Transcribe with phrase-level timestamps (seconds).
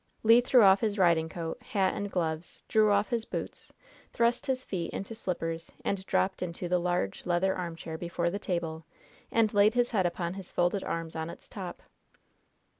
[0.23, 3.71] Le threw off his riding coat, hat and gloves, drew off his boots,
[4.11, 8.83] thrust his feet into slippers, and dropped into the large, leather armchair before the table,
[9.31, 11.83] and laid his head upon his folded arms on its top.